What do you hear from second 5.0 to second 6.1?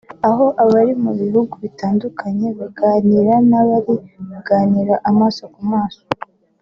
amaso ku maso